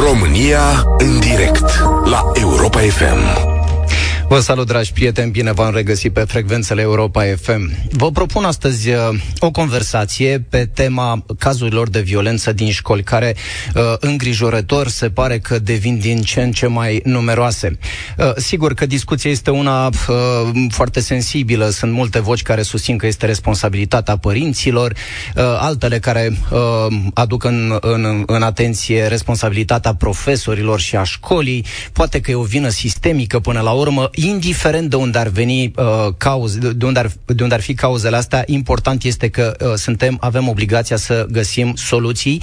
[0.00, 3.49] România în direct la Europa FM.
[4.30, 7.70] Vă salut, dragi prieteni, bine v-am regăsit pe frecvențele Europa FM.
[7.90, 8.96] Vă propun astăzi uh,
[9.38, 13.36] o conversație pe tema cazurilor de violență din școli, care
[13.74, 17.78] uh, îngrijorător se pare că devin din ce în ce mai numeroase.
[18.18, 19.94] Uh, sigur că discuția este una uh,
[20.68, 26.96] foarte sensibilă, sunt multe voci care susțin că este responsabilitatea părinților, uh, altele care uh,
[27.14, 32.68] aduc în, în, în atenție responsabilitatea profesorilor și a școlii, poate că e o vină
[32.68, 35.84] sistemică până la urmă, indiferent de unde ar veni uh,
[36.16, 40.16] cauze, de unde ar, de unde ar fi cauzele astea, important este că uh, suntem,
[40.20, 42.42] avem obligația să găsim soluții,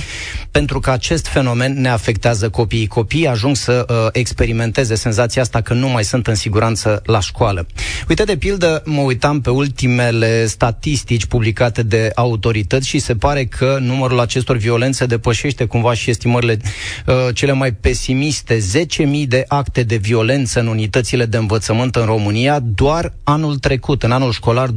[0.51, 2.87] pentru că acest fenomen ne afectează copiii.
[2.87, 7.67] Copiii ajung să uh, experimenteze senzația asta că nu mai sunt în siguranță la școală.
[8.09, 13.77] Uite, de pildă, mă uitam pe ultimele statistici publicate de autorități și se pare că
[13.81, 16.57] numărul acestor violențe depășește cumva și estimările
[17.05, 18.57] uh, cele mai pesimiste.
[18.57, 24.03] 10.000 de acte de violență în unitățile de învățământ învățământ în România doar anul trecut,
[24.03, 24.73] în anul școlar 2021-2022,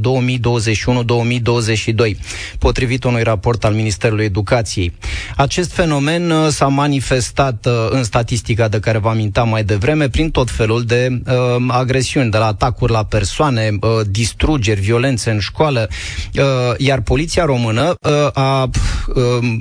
[2.59, 4.93] potrivit unui raport al Ministerului Educației.
[5.35, 10.31] Acest fenomen uh, s-a manifestat uh, în statistica de care vă amintam mai devreme prin
[10.31, 11.33] tot felul de uh,
[11.67, 15.89] agresiuni, de la atacuri la persoane, uh, distrugeri, violențe în școală,
[16.35, 16.43] uh,
[16.77, 18.73] iar poliția română uh, a uh,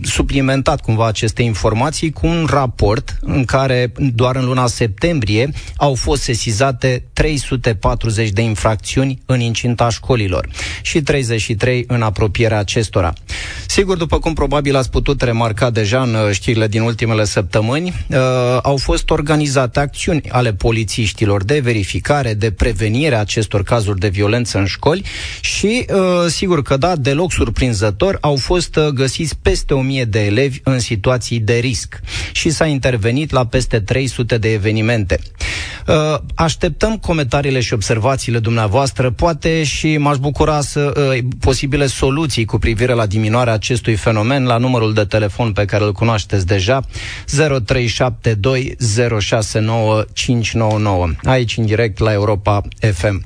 [0.02, 6.22] suplimentat cumva aceste informații cu un raport în care doar în luna septembrie au fost
[6.22, 10.48] sesizate 340 de infracțiuni în incinta școlilor
[10.82, 13.12] și 33 în apropierea acestora.
[13.66, 18.16] Sigur, după cum probabil ați putut remarca deja în uh, știrile din ultimele săptămâni, uh,
[18.62, 24.58] au fost organizate acțiuni ale polițiștilor de verificare, de prevenire a acestor cazuri de violență
[24.58, 25.04] în școli
[25.40, 30.58] și, uh, sigur că da, deloc surprinzător, au fost uh, găsiți peste 1000 de elevi
[30.62, 32.00] în situații de risc
[32.32, 35.18] și s-a intervenit la peste 300 de evenimente.
[35.86, 42.58] Uh, așteptăm comentariile și observațiile dumneavoastră, poate și m-aș bucura să uh, posibile soluții cu
[42.58, 46.84] privire la diminuarea acestui fenomen la numărul de telefon pe care îl cunoașteți deja 0372069599
[51.24, 52.60] aici în direct la Europa
[52.92, 53.24] FM.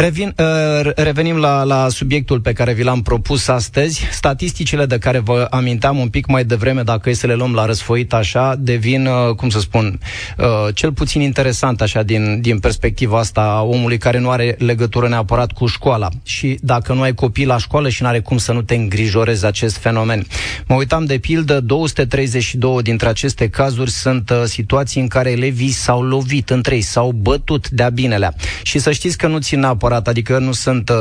[0.00, 4.06] Revin, uh, revenim la, la subiectul pe care vi l-am propus astăzi.
[4.10, 7.64] Statisticile de care vă amintam un pic mai devreme, dacă e să le luăm la
[7.64, 10.00] răsfoit așa, devin, uh, cum să spun,
[10.38, 15.08] uh, cel puțin interesant așa din, din perspectiva asta a omului care nu are legătură
[15.08, 16.08] neapărat cu școala.
[16.22, 19.46] Și dacă nu ai copii la școală și nu are cum să nu te îngrijorezi
[19.46, 20.26] acest fenomen.
[20.66, 26.02] Mă uitam de pildă, 232 dintre aceste cazuri sunt uh, situații în care elevii s-au
[26.02, 28.34] lovit între ei, s-au bătut de-a binelea.
[28.62, 30.96] Și să știți că nu țin neapărat neapărat, adică nu sunt uh,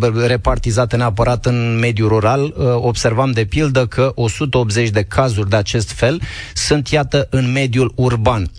[0.00, 2.42] uh, repartizate neapărat în mediul rural.
[2.42, 6.20] Uh, observam de pildă că 180 de cazuri de acest fel
[6.54, 8.50] sunt, iată, în mediul urban.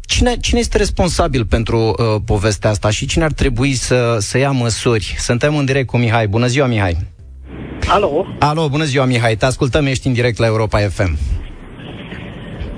[0.00, 1.94] Cine, cine este responsabil pentru uh,
[2.26, 5.14] povestea asta și cine ar trebui să, să ia măsuri?
[5.18, 6.26] Suntem în direct cu Mihai.
[6.26, 6.96] Bună ziua, Mihai!
[7.88, 8.26] Alo!
[8.38, 9.36] Alo, bună ziua, Mihai!
[9.36, 11.18] Te ascultăm, ești în direct la Europa FM.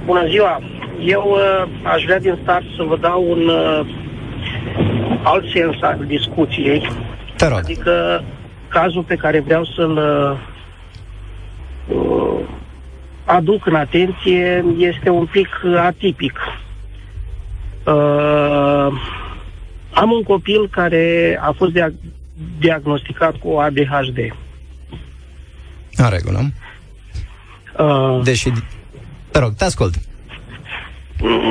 [0.05, 0.61] Bună ziua!
[1.05, 3.87] Eu uh, aș vrea din start să vă dau un uh,
[5.23, 6.91] alt sens al discuției.
[7.37, 7.59] Te rog.
[7.59, 8.25] Adică
[8.69, 10.39] cazul pe care vreau să-l uh,
[13.25, 16.39] aduc în atenție este un pic atipic.
[17.85, 18.89] Uh,
[19.93, 21.95] am un copil care a fost dia-
[22.59, 24.19] diagnosticat cu ADHD.
[25.97, 26.41] În regulă.
[27.79, 28.53] Uh, Deși...
[29.31, 29.95] Te rog, te ascult.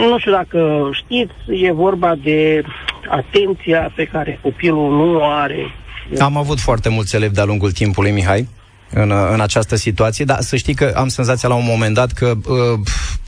[0.10, 2.64] nu știu dacă știți, e vorba de
[3.10, 5.72] atenția pe care copilul nu o are.
[6.20, 8.48] Am avut foarte mulți elevi de-a lungul timpului, Mihai,
[8.94, 12.34] în, în această situație, dar să știi că am senzația la un moment dat că
[12.36, 12.80] uh,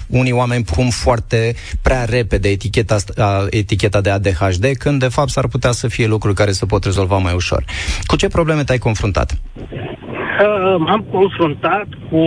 [0.08, 5.48] unii oameni pun foarte prea repede eticheta, asta- eticheta de ADHD, când de fapt s-ar
[5.48, 7.64] putea să fie lucruri care se pot rezolva mai ușor.
[8.06, 9.38] Cu ce probleme te-ai confruntat?
[9.56, 12.24] Uh, m-am confruntat cu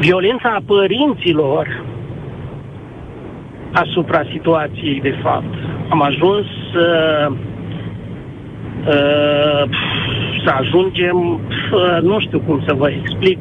[0.00, 1.84] violența părinților
[3.72, 5.54] asupra situației, de fapt.
[5.88, 6.86] Am ajuns să
[8.86, 9.62] uh,
[10.44, 13.38] să ajungem, uh, nu știu cum să vă explic.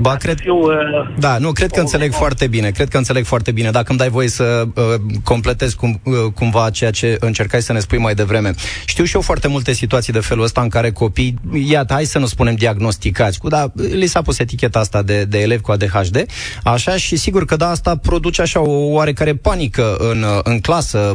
[0.00, 0.72] Ba, cred, Fiu, uh,
[1.18, 3.70] da, nu, cred că o- înțeleg foarte bine, cred că înțeleg foarte bine.
[3.70, 4.82] Dacă îmi dai voie să uh,
[5.24, 8.52] completez cum, uh, cumva ceea ce încercai să ne spui mai devreme.
[8.86, 11.34] Știu și eu foarte multe situații de felul ăsta în care copii,
[11.68, 15.38] iată, hai să nu spunem diagnosticați, cu, da, li s-a pus eticheta asta de, de
[15.38, 16.24] elevi cu ADHD,
[16.64, 21.14] așa, și sigur că da, asta produce așa o oarecare panică în, uh, în clasă,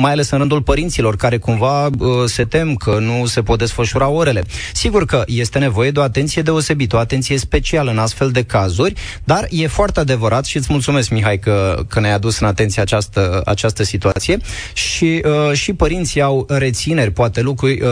[0.00, 1.90] mai ales în rândul părinților care cumva uh,
[2.24, 4.44] se tem că nu se pot desfășura orele.
[4.84, 8.94] Sigur că este nevoie de o atenție deosebită, o atenție specială în astfel de cazuri,
[9.30, 11.56] dar e foarte adevărat și îți mulțumesc, Mihai, că,
[11.90, 13.22] că ne-ai adus în atenție această,
[13.54, 14.36] această situație
[14.74, 17.88] și, uh, și părinții au rețineri, poate lucruri, uh,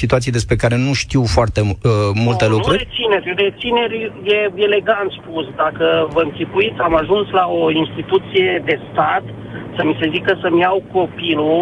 [0.00, 1.76] situații despre care nu știu foarte uh,
[2.26, 2.76] multe nu, lucruri.
[2.76, 3.98] Nu rețineri, rețineri
[4.34, 4.38] e
[4.68, 5.44] elegant spus.
[5.64, 9.24] Dacă vă închipuiți, am ajuns la o instituție de stat
[9.76, 11.60] să mi se zică să-mi iau copilul,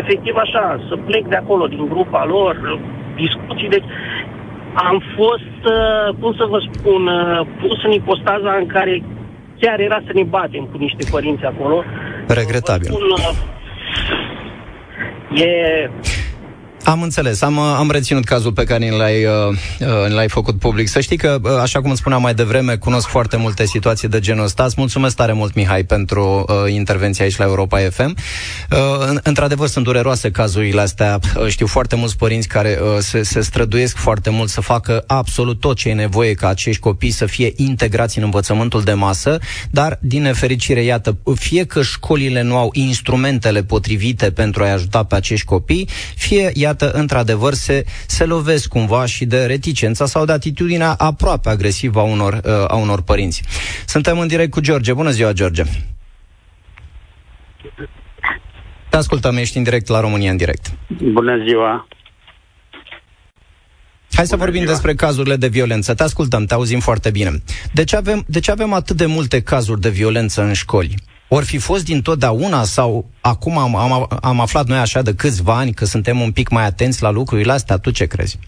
[0.00, 2.54] efectiv așa, să plec de acolo, din grupa lor,
[3.24, 3.88] discuții, deci
[4.74, 9.02] am fost, uh, cum să vă spun, uh, pus în ipostaza în care
[9.60, 11.84] chiar era să ne batem cu niște părinți acolo.
[12.28, 12.90] Regretabil.
[12.90, 13.30] Spun, uh,
[15.40, 15.50] e
[16.86, 19.32] am înțeles, am, am reținut cazul pe care l-ai, uh,
[19.80, 20.88] uh, l-ai făcut public.
[20.88, 24.44] Să știi că, uh, așa cum spuneam mai devreme, cunosc foarte multe situații de genul
[24.44, 24.64] ăsta.
[24.64, 28.16] Îți mulțumesc tare mult, Mihai, pentru uh, intervenția aici la Europa FM.
[28.70, 28.78] Uh,
[29.22, 31.18] într-adevăr, sunt dureroase cazurile astea.
[31.36, 35.60] Uh, știu foarte mulți părinți care uh, se, se străduiesc foarte mult să facă absolut
[35.60, 39.38] tot ce e nevoie ca acești copii să fie integrați în învățământul de masă,
[39.70, 45.14] dar, din nefericire, iată, fie că școlile nu au instrumentele potrivite pentru a-i ajuta pe
[45.14, 50.32] acești copii, fie, iată, iată, într-adevăr, se, se lovesc cumva și de reticența sau de
[50.32, 53.42] atitudinea aproape agresivă a unor, uh, a unor părinți.
[53.86, 54.92] Suntem în direct cu George.
[54.92, 55.62] Bună ziua, George!
[58.88, 60.72] Te ascultăm, ești în direct la România în direct.
[61.12, 61.88] Bună ziua!
[64.12, 64.72] Hai să vorbim ziua.
[64.72, 65.94] despre cazurile de violență.
[65.94, 67.42] Te ascultăm, te auzim foarte bine.
[67.72, 70.94] De ce avem, de ce avem atât de multe cazuri de violență în școli?
[71.28, 75.72] Ori fi fost dintotdeauna sau acum am, am, am aflat noi așa de câțiva ani
[75.72, 77.76] că suntem un pic mai atenți la lucrurile astea?
[77.76, 78.38] Tu ce crezi?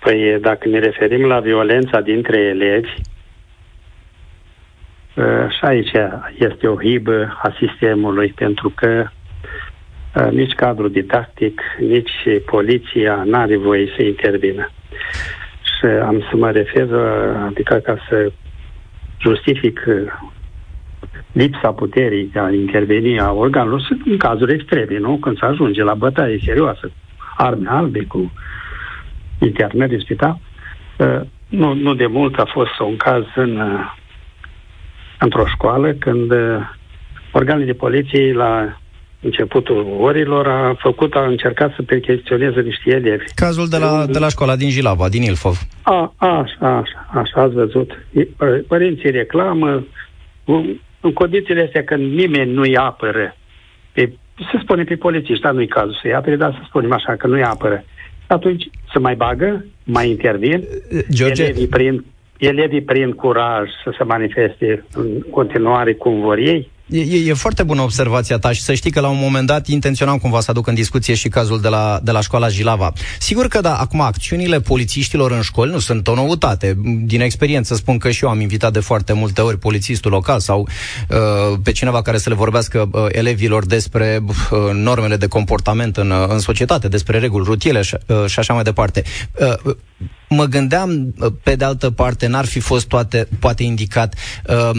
[0.00, 2.88] Păi dacă ne referim la violența dintre elevi,
[5.16, 5.90] ă, și aici
[6.38, 9.08] este o hibă a sistemului, pentru că
[10.16, 14.70] ă, nici cadrul didactic, nici poliția nu are voie să intervină.
[15.62, 16.92] Și am să mă refer,
[17.46, 18.32] adică ca să
[19.20, 19.84] justific
[21.32, 25.16] lipsa puterii de a interveni a organelor sunt în cazuri extreme, nu?
[25.16, 26.90] Când se ajunge la bătaie serioasă,
[27.36, 28.32] arme albe cu
[29.38, 30.38] internări în spital.
[30.98, 33.94] Uh, nu, nu de mult a fost un caz în, uh,
[35.18, 36.70] într-o școală când uh,
[37.32, 38.78] organele de poliție la
[39.20, 43.24] începutul orilor a făcut, a încercat să percheziționeze niște elevi.
[43.34, 45.58] Cazul de la, de la școala din Jilava, din Ilfov.
[45.82, 47.90] A, așa, așa, așa, ați văzut.
[48.68, 49.84] Părinții reclamă,
[51.00, 53.36] în condițiile astea când nimeni nu-i apără,
[53.92, 54.12] pe,
[54.52, 57.42] se spune pe polițiști, dar nu-i cazul să-i apere, dar să spunem așa, că nu-i
[57.42, 57.84] apără,
[58.26, 60.64] atunci se mai bagă, mai intervin,
[61.12, 61.42] George...
[61.42, 62.04] elevii prin,
[62.38, 67.62] elevii prin curaj să se manifeste în continuare cum vor ei, E, e, e foarte
[67.62, 70.66] bună observația ta și să știi că la un moment dat intenționam cumva să aduc
[70.66, 72.92] în discuție și cazul de la, de la școala Jilava.
[73.18, 76.76] Sigur că da, acum acțiunile polițiștilor în școli nu sunt o noutate.
[77.04, 80.68] Din experiență spun că și eu am invitat de foarte multe ori polițistul local sau
[81.08, 86.10] uh, pe cineva care să le vorbească uh, elevilor despre uh, normele de comportament în,
[86.10, 89.02] uh, în societate, despre reguli rutiere și, uh, și așa mai departe.
[89.64, 89.74] Uh,
[90.28, 94.14] mă gândeam, pe de altă parte, n-ar fi fost toate, poate indicat,
[94.46, 94.70] uh,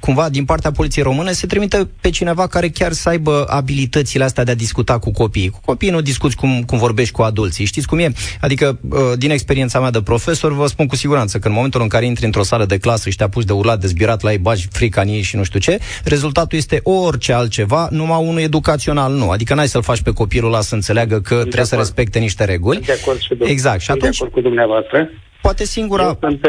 [0.00, 4.44] cumva din partea poliției române se trimite pe cineva care chiar să aibă abilitățile astea
[4.44, 5.48] de a discuta cu copiii.
[5.48, 7.64] Cu copiii nu discuți cum, cum vorbești cu adulții.
[7.64, 8.12] Știți cum e?
[8.40, 11.88] Adică, uh, din experiența mea de profesor, vă spun cu siguranță că în momentul în
[11.88, 14.38] care intri într-o sală de clasă și te apuci de urlat, de zbirat la ei,
[14.38, 19.12] bagi frica în ei și nu știu ce, rezultatul este orice altceva, numai unul educațional
[19.12, 19.30] nu.
[19.30, 21.68] Adică n-ai să-l faci pe copilul ăla să înțeleagă că trebuie acord.
[21.68, 22.80] să respecte niște reguli.
[22.80, 23.80] De acord și exact.
[23.80, 25.10] Și atunci, de acord cu dumneavoastră noastră.
[25.42, 26.02] Poate singura...
[26.02, 26.46] Eu sunt,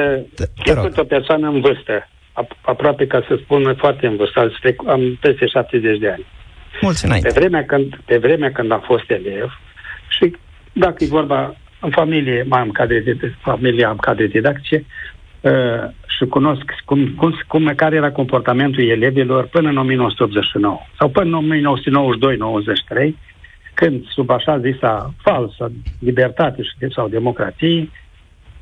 [0.66, 2.08] eu sunt o persoană în vârstă,
[2.62, 4.52] aproape ca să spun foarte în vârstă,
[4.88, 6.26] am peste 70 de ani.
[6.82, 7.28] Mulți înainte.
[7.28, 9.60] Pe vremea când, pe vremea când am fost elev
[10.08, 10.36] și
[10.74, 14.86] dacă e vorba în familie, mai am cadre de familie, am cadre didactice
[15.42, 15.52] uh,
[16.18, 21.62] și cunosc cum, cum, cum, care era comportamentul elevilor până în 1989 sau până în
[23.12, 23.14] 1992-93,
[23.74, 26.62] când sub așa zisa falsă libertate
[26.94, 27.90] sau democrație,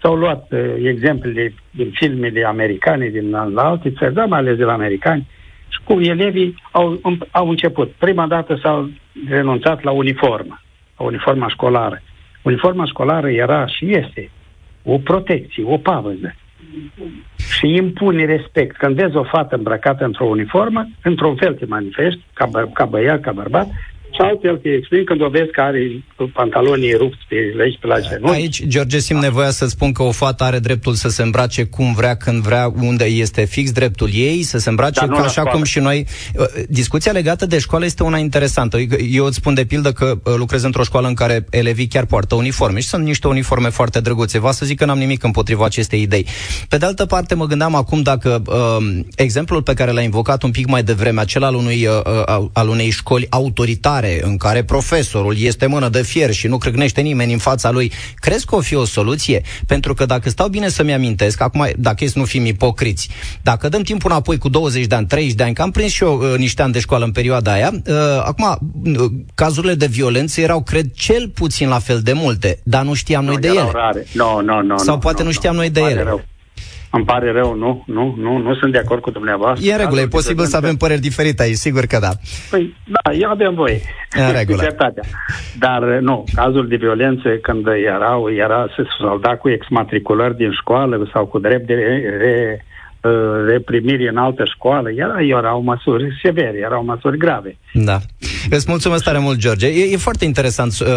[0.03, 4.63] S-au luat uh, exemplele din filmele americane, din la alte țări, dar mai ales de
[4.63, 5.27] la americani,
[5.67, 6.99] și cu elevii au,
[7.31, 7.91] au început.
[7.91, 8.89] Prima dată s-au
[9.29, 10.61] renunțat la uniformă,
[10.97, 12.01] la uniforma școlară.
[12.41, 14.29] Uniforma școlară era și este
[14.83, 16.35] o protecție, o pavăză.
[17.57, 18.77] Și impune respect.
[18.77, 23.21] Când vezi o fată îmbrăcată într-o uniformă, într-un fel te manifesti, ca, bă, ca băiat,
[23.21, 23.67] ca bărbat,
[24.13, 26.03] și altfel te explic când o vezi că are
[26.33, 28.35] pantalonii rupți pe aici, pe la genunchi.
[28.35, 31.93] Aici, George, simt nevoia să spun că o fată are dreptul să se îmbrace cum
[31.93, 35.79] vrea, când vrea, unde este fix dreptul ei, să se îmbrace ca așa cum și
[35.79, 36.05] noi.
[36.35, 38.77] Uh, discuția legată de școală este una interesantă.
[39.11, 42.35] Eu îți spun de pildă că uh, lucrez într-o școală în care elevii chiar poartă
[42.35, 44.39] uniforme și sunt niște uniforme foarte drăguțe.
[44.39, 46.25] Vă să zic că n-am nimic împotriva acestei idei.
[46.69, 50.51] Pe de altă parte, mă gândeam acum dacă uh, exemplul pe care l-a invocat un
[50.51, 51.93] pic mai devreme, acela al unui, uh,
[52.39, 57.01] uh, al unei școli autoritare, în care profesorul este mână de fier și nu crâgnește
[57.01, 59.41] nimeni în fața lui, crezi că o fi o soluție?
[59.67, 63.09] Pentru că dacă stau bine să-mi amintesc, acum, dacă e să nu fim ipocriți,
[63.41, 66.03] dacă dăm timpul înapoi cu 20 de ani, 30 de ani, că am prins și
[66.03, 70.41] eu uh, niște ani de școală în perioada aia, uh, acum, uh, cazurile de violență
[70.41, 73.69] erau, cred, cel puțin la fel de multe, dar nu știam noi de ele.
[73.73, 74.05] Rare.
[74.13, 76.03] No, no, no, Sau no, poate no, nu știam no, noi de ele.
[76.03, 76.23] Rău.
[76.95, 79.67] Îmi pare rău, nu, nu, nu, nu sunt de acord cu dumneavoastră.
[79.67, 82.09] E în regulă, e posibil să avem păreri diferite aici, sigur că da.
[82.49, 83.79] Păi, da, eu avem voie.
[84.11, 84.61] În regulă.
[85.65, 91.09] Dar, nu, cazul de violență când erau, era să s-au dat cu exmatriculări din școală
[91.13, 91.73] sau cu drept de
[92.19, 92.65] re,
[93.47, 97.57] reprimire în altă școală, era, erau măsuri severe, erau măsuri grave.
[97.73, 97.99] Da.
[98.49, 99.67] Îți mulțumesc tare mult, George.
[99.67, 100.87] E, e foarte interesant uh,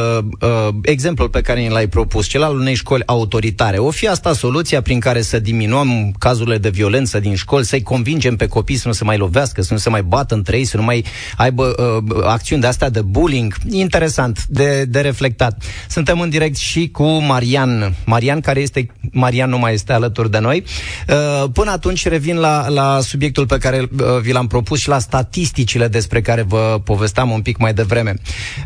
[0.40, 3.78] uh, exemplul pe care ni l-ai propus, cel al unei școli autoritare.
[3.78, 8.36] O fi asta soluția prin care să diminuăm cazurile de violență din școli, să-i convingem
[8.36, 10.76] pe copii să nu se mai lovească, să nu se mai bată între ei, să
[10.76, 11.04] nu mai
[11.36, 13.54] aibă uh, acțiuni de astea de bullying.
[13.70, 15.62] Interesant, de, de reflectat.
[15.88, 17.94] Suntem în direct și cu Marian.
[18.06, 20.64] Marian, care este, Marian nu mai este alături de noi.
[21.08, 24.98] Uh, până atunci revin la, la subiectul pe care uh, vi l-am propus și la
[24.98, 28.14] statisticile despre care vă povesteam un pic mai devreme.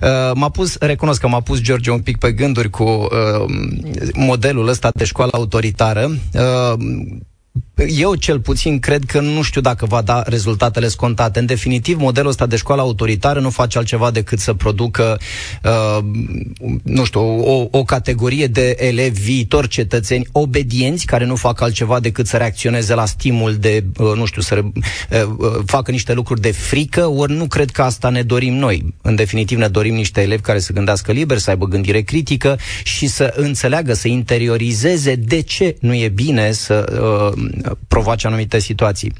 [0.03, 3.09] Uh, m-a pus, recunosc că m-a pus George un pic pe gânduri cu uh,
[4.15, 6.11] modelul ăsta de școală autoritară.
[6.33, 6.75] Uh,
[7.89, 11.39] eu cel puțin cred că nu știu dacă va da rezultatele scontate.
[11.39, 15.19] În definitiv, modelul ăsta de școală autoritară nu face altceva decât să producă,
[15.65, 16.05] uh,
[16.83, 22.27] nu știu, o, o categorie de elevi viitori cetățeni obedienți care nu fac altceva decât
[22.27, 26.51] să reacționeze la stimul de, uh, nu știu, să uh, uh, facă niște lucruri de
[26.51, 28.95] frică, ori nu cred că asta ne dorim noi.
[29.03, 33.07] În definitiv, ne dorim niște elevi care să gândească liber, să aibă gândire critică și
[33.07, 36.85] să înțeleagă, să interiorizeze de ce nu e bine să
[37.37, 37.50] uh,
[37.89, 39.13] provoace anumite situații.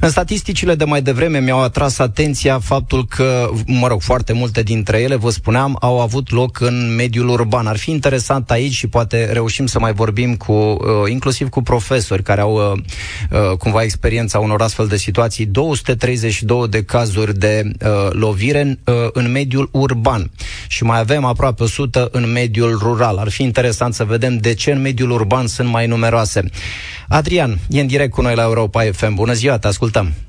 [0.00, 5.00] În statisticile de mai devreme mi-au atras atenția faptul că, mă rog, foarte multe dintre
[5.00, 7.66] ele, vă spuneam, au avut loc în mediul urban.
[7.66, 10.76] Ar fi interesant aici și poate reușim să mai vorbim cu, uh,
[11.10, 12.78] inclusiv cu profesori care au uh,
[13.30, 15.46] uh, cumva experiența unor astfel de situații.
[15.46, 20.30] 232 de cazuri de uh, lovire în, uh, în mediul urban
[20.68, 23.16] și mai avem aproape 100 în mediul rural.
[23.16, 26.42] Ar fi interesant să vedem de ce în mediul urban sunt mai numeroase.
[27.08, 29.14] Adrian, e în direct cu noi la Europa FM.
[29.14, 30.27] Bună ziua, te ascultăm!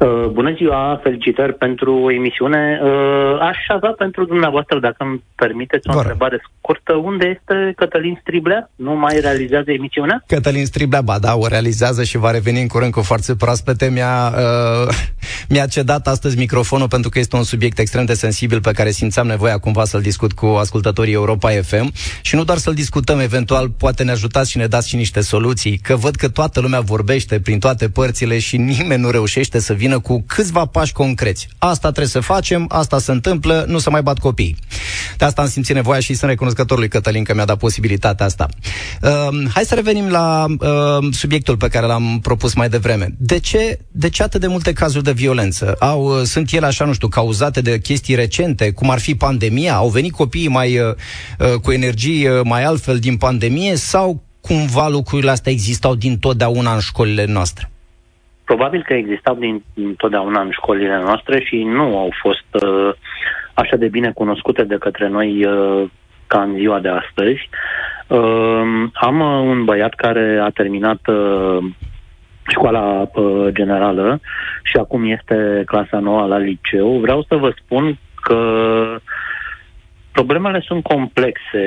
[0.00, 2.80] Uh, bună ziua, felicitări pentru emisiune.
[2.82, 6.00] Uh, aș avea pentru dumneavoastră, dacă îmi permiteți o Vor.
[6.00, 8.70] întrebare scurtă, unde este Cătălin Striblea?
[8.74, 10.22] Nu mai realizează emisiunea?
[10.26, 13.90] Cătălin Striblea, ba da, o realizează și va reveni în curând cu forțe proaspete.
[13.90, 14.94] Mi-a, uh,
[15.52, 19.26] mi-a cedat astăzi microfonul pentru că este un subiect extrem de sensibil pe care simțeam
[19.26, 24.04] nevoia cumva să-l discut cu ascultătorii Europa FM și nu doar să-l discutăm, eventual poate
[24.04, 27.58] ne ajutați și ne dați și niște soluții, că văd că toată lumea vorbește prin
[27.58, 31.48] toate părțile și nimeni nu reușește să vină cu câțiva pași concreți.
[31.58, 34.56] Asta trebuie să facem, asta se întâmplă, nu să mai bat copii.
[35.16, 38.48] De asta am simțit nevoia și sunt recunoscător lui Cătălin că mi-a dat posibilitatea asta.
[39.02, 43.14] Uh, hai să revenim la uh, subiectul pe care l-am propus mai devreme.
[43.18, 45.76] De ce, de ce atât de multe cazuri de violență?
[45.78, 49.74] Au, uh, sunt ele așa, nu știu, cauzate de chestii recente, cum ar fi pandemia?
[49.74, 50.94] Au venit copiii mai uh,
[51.38, 56.74] uh, cu energii uh, mai altfel din pandemie sau cumva lucrurile astea existau din totdeauna
[56.74, 57.69] în școlile noastre?
[58.50, 62.94] Probabil că existau din întotdeauna în școlile noastre și nu au fost uh,
[63.54, 65.88] așa de bine cunoscute de către noi uh,
[66.26, 67.48] ca în ziua de astăzi.
[68.06, 71.58] Uh, am uh, un băiat care a terminat uh,
[72.48, 74.20] școala uh, generală
[74.62, 76.98] și acum este clasa nouă la liceu.
[76.98, 78.40] Vreau să vă spun că
[80.12, 81.64] problemele sunt complexe.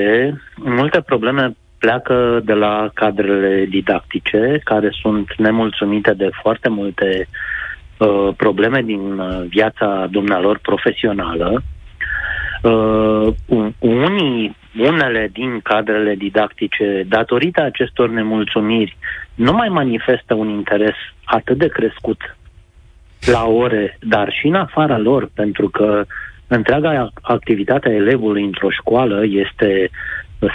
[0.56, 7.28] Multe probleme pleacă de la cadrele didactice, care sunt nemulțumite de foarte multe
[7.98, 11.64] uh, probleme din uh, viața dumnealor profesională.
[12.62, 13.34] Uh,
[13.80, 18.98] unii, unele din cadrele didactice, datorită acestor nemulțumiri,
[19.36, 22.36] nu mai manifestă un interes atât de crescut
[23.26, 26.04] la ore, dar și în afara lor, pentru că
[26.48, 29.90] întreaga activitate a elevului într-o școală este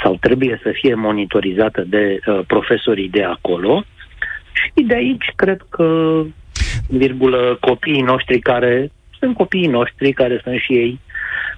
[0.03, 3.85] sau trebuie să fie monitorizată de uh, profesorii de acolo.
[4.53, 6.21] Și de aici cred că,
[6.89, 11.01] virgulă, copiii noștri care sunt copiii noștri, care sunt și ei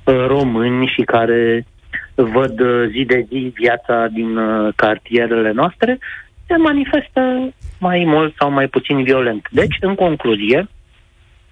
[0.05, 1.67] români și care
[2.15, 2.61] văd
[2.91, 4.39] zi de zi viața din
[4.77, 5.99] cartierele noastre,
[6.47, 9.47] se manifestă mai mult sau mai puțin violent.
[9.51, 10.69] Deci, în concluzie,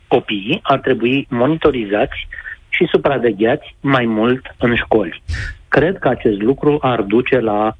[0.06, 2.28] copiii ar trebui monitorizați
[2.68, 5.22] și supravegheați mai mult în școli.
[5.68, 7.76] Cred că acest lucru ar duce la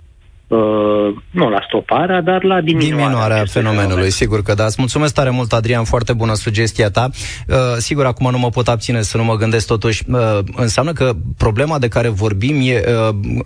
[0.48, 3.88] Uh, nu la stoparea, dar la diminuarea, diminuarea fenomenului.
[3.88, 4.10] Fenomen.
[4.10, 4.64] Sigur că da.
[4.64, 7.10] Îți mulțumesc tare mult, Adrian, foarte bună sugestia ta.
[7.48, 10.04] Uh, sigur, acum nu mă pot abține să nu mă gândesc totuși.
[10.10, 12.82] Uh, înseamnă că problema de care vorbim e,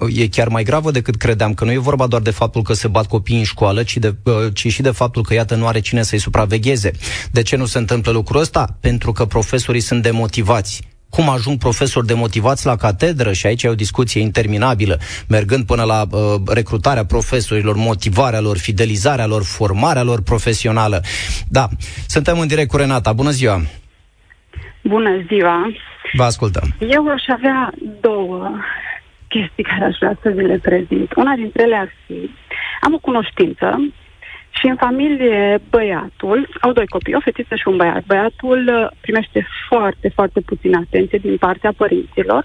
[0.01, 2.73] uh, e chiar mai gravă decât credeam, că nu e vorba doar de faptul că
[2.73, 5.67] se bat copiii în școală, ci, de, uh, ci și de faptul că, iată, nu
[5.67, 6.91] are cine să-i supravegheze.
[7.33, 8.77] De ce nu se întâmplă lucrul ăsta?
[8.81, 10.83] Pentru că profesorii sunt demotivați
[11.14, 16.00] cum ajung profesori demotivați la catedră și aici e o discuție interminabilă, mergând până la
[16.11, 16.19] uh,
[16.54, 21.00] recrutarea profesorilor, motivarea lor, fidelizarea lor, formarea lor profesională.
[21.49, 21.69] Da,
[22.07, 23.12] suntem în direct cu Renata.
[23.12, 23.57] Bună ziua!
[24.83, 25.57] Bună ziua!
[26.12, 26.66] Vă ascultăm.
[26.78, 28.50] Eu aș avea două
[29.28, 31.14] chestii care aș vrea să vi le prezint.
[31.16, 32.31] Una dintre ele ar fi,
[32.81, 33.66] am o cunoștință
[34.59, 38.05] și în familie, băiatul, au doi copii, o fetiță și un băiat.
[38.07, 42.45] Băiatul uh, primește foarte, foarte puțină atenție din partea părinților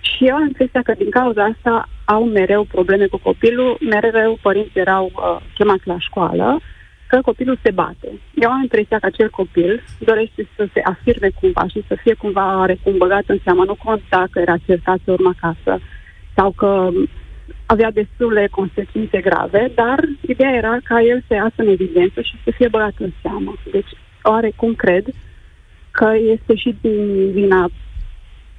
[0.00, 4.80] și eu am impresia că din cauza asta au mereu probleme cu copilul, mereu părinții
[4.80, 6.60] erau uh, chemați la școală,
[7.06, 8.08] că copilul se bate.
[8.34, 12.58] Eu am impresia că acel copil dorește să se afirme cumva și să fie cumva
[12.58, 13.64] oarecum băgat în seamă.
[13.64, 15.82] Nu conta că era cercat pe urma acasă
[16.34, 16.88] sau că
[17.66, 22.50] avea destule consecințe grave, dar ideea era ca el să iasă în evidență și să
[22.56, 23.54] fie băgat în seamă.
[23.72, 23.92] Deci,
[24.22, 25.04] oarecum cred
[25.90, 27.70] că este și din vina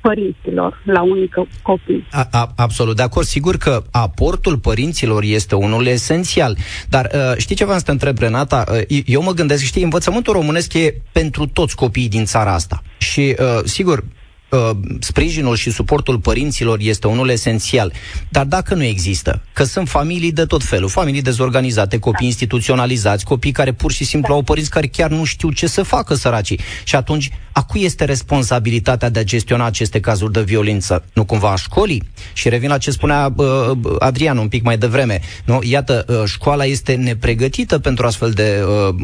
[0.02, 2.08] părinților la unică copii.
[2.12, 3.26] A, a, absolut, de acord.
[3.26, 6.58] Sigur că aportul părinților este unul esențial.
[6.90, 8.64] Dar uh, știi ce v-am să te întreb, Renata?
[8.90, 12.82] Uh, eu mă gândesc, știi, învățământul românesc e pentru toți copiii din țara asta.
[12.98, 14.21] Și, uh, sigur, uh,
[15.00, 17.94] sprijinul și suportul părinților este unul esențial.
[18.30, 22.26] Dar dacă nu există, că sunt familii de tot felul, familii dezorganizate, copii da.
[22.26, 24.36] instituționalizați, copii care pur și simplu da.
[24.36, 26.60] au părinți care chiar nu știu ce să facă săracii.
[26.84, 31.04] Și atunci, a cui este responsabilitatea de a gestiona aceste cazuri de violență?
[31.14, 32.04] Nu cumva a școlii?
[32.34, 35.22] Și revin la ce spunea uh, Adrian un pic mai devreme.
[35.46, 35.60] Nu?
[35.64, 38.96] Iată, uh, școala este nepregătită pentru astfel de uh,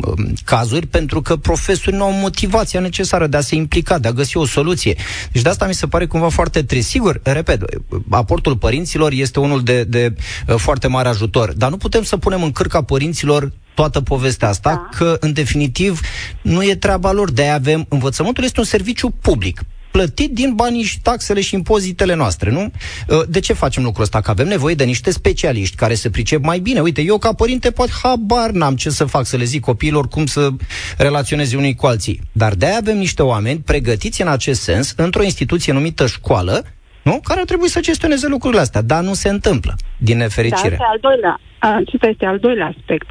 [0.44, 4.38] cazuri, pentru că profesorii nu au motivația necesară de a se implica, de a găsi
[4.38, 4.96] o soluție.
[5.32, 6.90] Deci de asta mi se pare cumva foarte trist.
[6.90, 7.64] Sigur, repet,
[8.10, 10.14] aportul părinților este unul de, de
[10.47, 14.70] uh, foarte mare ajutor, dar nu putem să punem în cârca părinților toată povestea asta,
[14.70, 14.98] da.
[14.98, 16.00] că în definitiv
[16.42, 17.32] nu e treaba lor.
[17.32, 22.52] De-aia avem, învățământul este un serviciu public plătit din banii și taxele și impozitele noastre,
[22.52, 22.72] nu?
[23.08, 24.22] Uh, de ce facem lucrul ăsta?
[24.22, 26.80] Că avem nevoie de niște specialiști care să pricep mai bine.
[26.80, 30.26] Uite, eu ca părinte poate habar n-am ce să fac, să le zic copiilor cum
[30.26, 30.50] să
[30.98, 32.22] relaționeze unii cu alții.
[32.32, 36.66] Dar de-aia avem niște oameni pregătiți în acest sens într-o instituție numită școală,
[37.08, 37.20] nu?
[37.24, 40.76] Care ar trebui să gestioneze lucrurile astea, dar nu se întâmplă, din nefericire.
[40.80, 43.10] Da, al doilea, acesta este al doilea aspect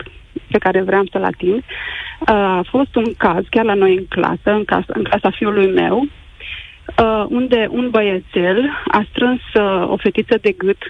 [0.50, 1.62] pe care vreau să-l ating.
[2.24, 5.96] A fost un caz, chiar la noi în clasă, în casa, în casa fiului meu,
[6.02, 10.82] uh, unde un băiețel a strâns uh, o fetiță de gât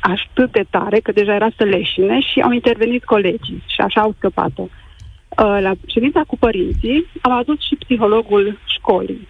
[0.00, 4.14] atât de tare că deja era să leșine și au intervenit colegii și așa au
[4.16, 4.62] scăpat-o.
[4.62, 9.28] Uh, la ședința cu părinții am adus și psihologul școlii.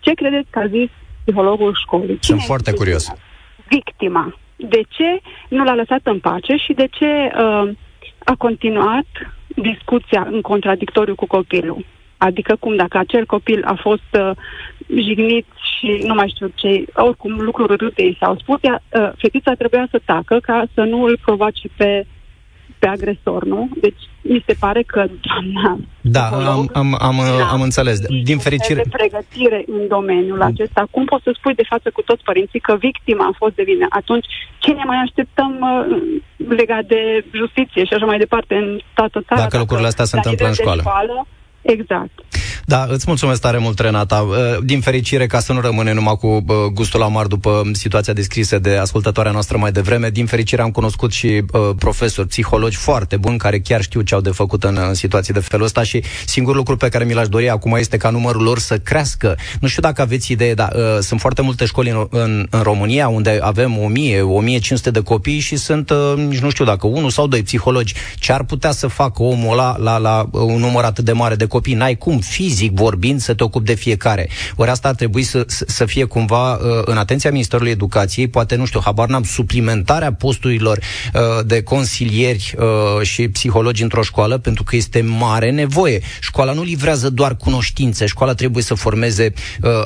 [0.00, 0.90] Ce credeți că a zis
[1.26, 2.06] psihologul școlii?
[2.06, 3.12] Sunt Cine foarte curios.
[3.68, 4.38] Victima.
[4.56, 7.70] De ce nu l-a lăsat în pace și de ce uh,
[8.24, 9.06] a continuat
[9.56, 11.84] discuția în contradictoriu cu copilul?
[12.16, 14.30] Adică cum dacă acel copil a fost uh,
[14.86, 19.52] jignit și nu mai știu ce, oricum lucruri urâte i s-au spus, ea, uh, fetița
[19.52, 22.06] trebuia să tacă ca să nu îl provoace pe
[22.78, 23.68] pe agresor, nu?
[23.80, 27.98] Deci mi se pare că doamna Da, am, am, am, da, am înțeles.
[28.22, 28.82] Din fericire...
[28.82, 30.86] De pregătire în domeniul acesta.
[30.90, 33.86] Cum poți să spui de față cu toți părinții că victima a fost de vină?
[33.88, 34.26] Atunci,
[34.58, 39.40] ce ne mai așteptăm uh, legat de justiție și așa mai departe în toată țara?
[39.40, 40.80] Dacă lucrurile astea se întâmplă în școală.
[40.80, 41.26] școală
[41.66, 42.10] Exact.
[42.68, 44.20] Da, îți mulțumesc tare mult, Renata.
[44.20, 48.58] Uh, din fericire, ca să nu rămâne numai cu uh, gustul amar după situația descrisă
[48.58, 53.38] de ascultătoarea noastră mai devreme, din fericire am cunoscut și uh, profesori, psihologi foarte buni,
[53.38, 56.56] care chiar știu ce au de făcut în, în situații de felul ăsta și singurul
[56.56, 59.36] lucru pe care mi l-aș dori acum este ca numărul lor să crească.
[59.60, 63.08] Nu știu dacă aveți idee, dar uh, sunt foarte multe școli în, în, în România
[63.08, 67.26] unde avem 1000, 1500 de copii și sunt, uh, nici nu știu dacă, unul sau
[67.26, 67.94] doi psihologi.
[68.18, 71.34] Ce ar putea să facă omul ăla la, la, la un număr atât de mare
[71.34, 71.55] de copii?
[71.64, 74.28] N-ai cum, fizic fizic vorbind, să te ocupi de fiecare.
[74.56, 78.64] Ori asta ar trebui să, să fie cumva uh, în atenția Ministerului Educației, poate, nu
[78.64, 84.76] știu, habar n-am, suplimentarea posturilor uh, de consilieri uh, și psihologi într-o școală, pentru că
[84.76, 86.00] este mare nevoie.
[86.20, 89.32] Școala nu livrează doar cunoștințe, școala trebuie să formeze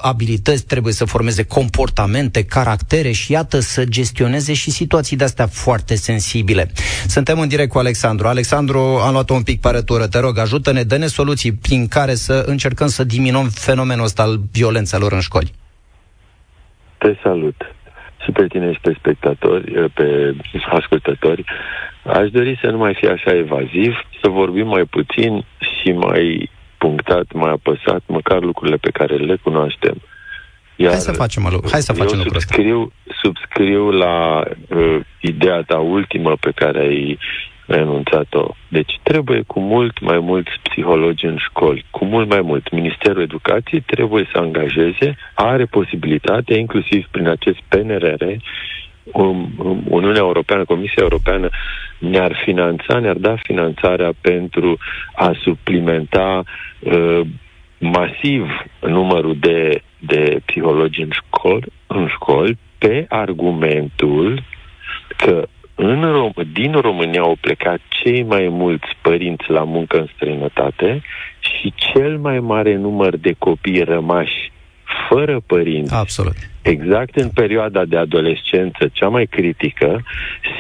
[0.01, 5.95] abilități, trebuie să formeze comportamente, caractere și iată să gestioneze și situații de astea foarte
[5.95, 6.71] sensibile.
[7.07, 8.27] Suntem în direct cu Alexandru.
[8.27, 12.87] Alexandru, am luat un pic părătură, te rog, ajută-ne, dă-ne soluții prin care să încercăm
[12.87, 15.51] să diminuăm fenomenul ăsta al violențelor în școli.
[16.99, 17.75] Te salut
[18.25, 20.35] și pe tine și pe spectatori, pe
[20.71, 21.45] ascultători.
[22.05, 23.93] Aș dori să nu mai fie așa evaziv,
[24.23, 30.03] să vorbim mai puțin și mai punctat, mai apăsat, măcar lucrurile pe care le cunoaștem.
[30.77, 32.93] Iar Hai să facem, alu- Hai să facem lucrul subscriu,
[33.23, 37.19] subscriu la uh, ideea ta ultimă pe care ai
[37.79, 38.55] enunțat-o.
[38.69, 42.71] Deci trebuie cu mult mai mulți psihologi în școli, cu mult mai mult.
[42.71, 48.23] Ministerul Educației trebuie să angajeze, are posibilitatea, inclusiv prin acest PNRR,
[49.05, 51.49] um, um, Uniunea Europeană, Comisia Europeană
[51.99, 54.79] ne-ar finanța, ne-ar da finanțarea pentru
[55.15, 56.43] a suplimenta
[56.79, 57.21] uh,
[57.79, 58.47] masiv
[58.81, 64.43] numărul de, de psihologi în școli, în școli pe argumentul
[65.17, 71.03] că în Rom- din România au plecat cei mai mulți părinți la muncă în străinătate
[71.41, 74.53] și cel mai mare număr de copii rămași
[75.09, 75.95] fără părinți.
[75.95, 76.35] Absolut.
[76.63, 80.03] Exact în perioada de adolescență cea mai critică,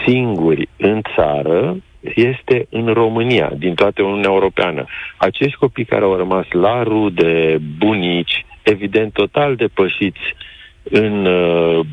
[0.06, 1.76] singuri în țară,
[2.14, 4.84] este în România, din toată Uniunea Europeană.
[5.16, 10.34] Acești copii care au rămas la rude, bunici, evident total depășiți
[10.82, 11.86] în uh,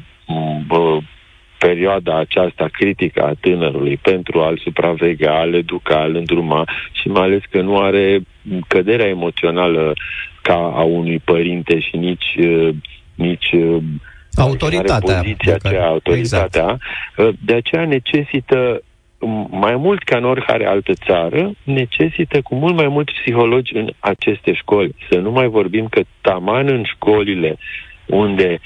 [1.58, 7.42] perioada aceasta critică a tânărului pentru a-l supraveghea, a-l educa, a-l îndruma și mai ales
[7.50, 8.20] că nu are
[8.68, 9.94] căderea emoțională
[10.42, 12.76] ca a unui părinte și nici, uh,
[13.16, 13.84] nici uh,
[14.36, 15.18] autoritatea.
[15.18, 16.78] Poziția aceea, autoritatea.
[17.16, 17.36] Exact.
[17.40, 18.82] De aceea necesită
[19.50, 24.54] mai mult ca în oricare altă țară, necesită cu mult mai mulți psihologi în aceste
[24.54, 24.96] școli.
[25.10, 27.58] Să nu mai vorbim că taman în școlile
[28.06, 28.60] unde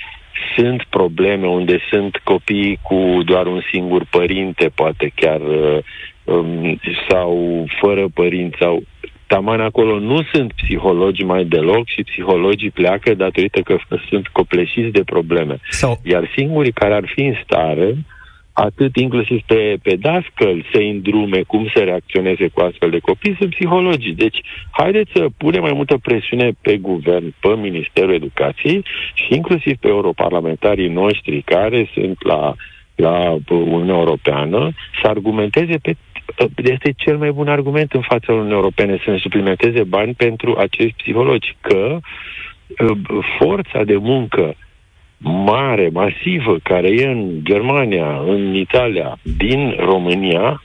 [0.55, 5.77] sunt probleme, unde sunt copii cu doar un singur părinte, poate chiar, uh,
[6.23, 8.83] um, sau fără părinți, sau
[9.27, 13.77] taman acolo nu sunt psihologi mai deloc și psihologii pleacă datorită că
[14.09, 15.59] sunt copleșiți de probleme.
[15.69, 15.99] Sau...
[16.03, 17.95] Iar singurii care ar fi în stare
[18.53, 23.49] atât inclusiv pe, pe dascăl să îndrume cum să reacționeze cu astfel de copii, sunt
[23.49, 24.13] psihologii.
[24.13, 29.87] Deci, haideți să punem mai multă presiune pe guvern, pe Ministerul Educației și inclusiv pe
[29.87, 32.55] europarlamentarii noștri care sunt la,
[32.95, 35.95] la Uniunea Europeană să argumenteze pe
[36.55, 41.03] este cel mai bun argument în fața Uniunii Europene să ne suplimenteze bani pentru acești
[41.03, 42.97] psihologi, că uh,
[43.39, 44.55] forța de muncă
[45.21, 50.61] mare, masivă, care e în Germania, în Italia, din România,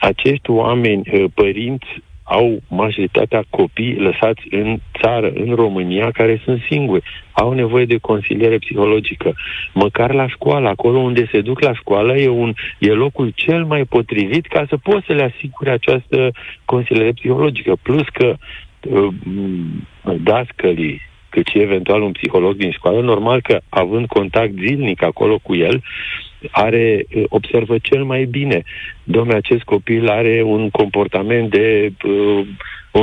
[0.00, 1.86] acești oameni, eh, părinți,
[2.28, 7.04] au majoritatea copii lăsați în țară, în România, care sunt singuri.
[7.32, 9.34] Au nevoie de consiliere psihologică.
[9.74, 13.84] Măcar la școală, acolo unde se duc la școală, e, un, e locul cel mai
[13.84, 16.30] potrivit ca să poți să le asigure această
[16.64, 17.76] consiliere psihologică.
[17.82, 18.36] Plus că
[18.80, 19.08] uh,
[20.22, 21.00] dascălii,
[21.36, 25.82] cât și eventual un psiholog din școală, normal că având contact zilnic acolo cu el,
[26.50, 28.62] are, observă cel mai bine.
[29.04, 32.46] Domnule, acest copil are un comportament de uh,
[32.90, 33.00] o,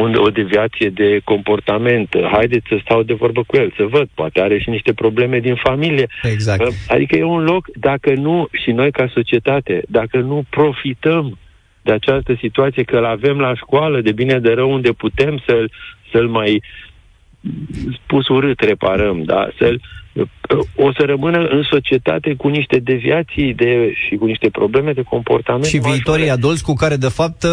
[0.00, 2.16] o, o deviație de comportament.
[2.32, 4.08] Haideți să stau de vorbă cu el, să văd.
[4.14, 6.06] Poate are și niște probleme din familie.
[6.22, 6.72] Exact.
[6.88, 11.38] Adică e un loc, dacă nu, și noi ca societate, dacă nu profităm
[11.82, 15.70] de această situație, că îl avem la școală, de bine de rău, unde putem să-l,
[16.12, 16.62] să-l mai
[18.04, 19.48] spus urât reparăm, da?
[19.58, 19.76] să
[20.76, 25.64] o să rămână în societate cu niște deviații de, și cu niște probleme de comportament.
[25.64, 27.50] Și viitorii adulți cu care, de fapt, uh,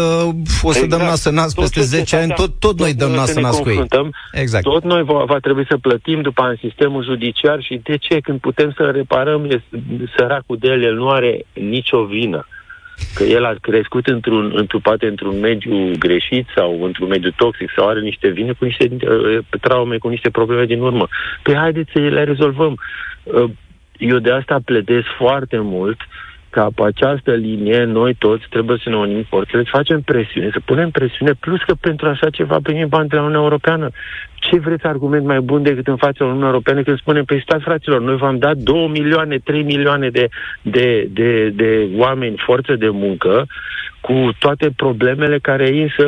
[0.62, 0.88] o să exact.
[0.88, 3.58] dăm nas în nas peste 10 ani, tot, tot, tot noi dăm nas în nas
[3.58, 3.86] cu ei.
[4.32, 4.64] Exact.
[4.64, 8.20] Tot noi va, va trebui să plătim după în sistemul judiciar și de ce?
[8.20, 9.62] Când putem să reparăm, e
[10.16, 12.46] săracul de el, el nu are nicio vină
[13.14, 17.88] că el a crescut într-un, într-un, poate într-un mediu greșit sau într-un mediu toxic sau
[17.88, 21.08] are niște vine cu niște uh, traume, cu niște probleme din urmă.
[21.42, 22.78] Păi haideți să le rezolvăm.
[23.22, 23.50] Uh,
[23.98, 26.00] eu de asta pledez foarte mult
[26.58, 30.60] ca pe această linie noi toți trebuie să ne unim forțele, să facem presiune, să
[30.64, 33.90] punem presiune, plus că pentru așa ceva primim bani de la Uniunea Europeană.
[34.34, 37.64] Ce vreți argument mai bun decât în fața Uniunii Europene când spunem, pe păi stați
[37.64, 40.28] fraților, noi v-am dat 2 milioane, 3 milioane de,
[40.62, 43.46] de, de, de oameni, forță de muncă,
[44.08, 46.04] cu toate problemele care ei să